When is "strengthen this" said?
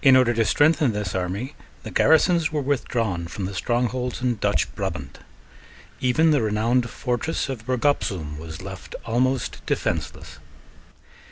0.46-1.14